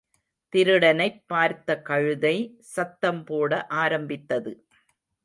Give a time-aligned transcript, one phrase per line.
[0.53, 2.57] திருடனைப் பார்த்த கழுதை
[2.59, 3.67] சத்தம் போட
[3.67, 4.65] ஆரம்பித்தது.